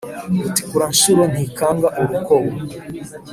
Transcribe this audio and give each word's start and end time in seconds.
Rutikuranshuro 0.43 1.23
ntikanga 1.31 1.87
urukubo, 2.01 2.49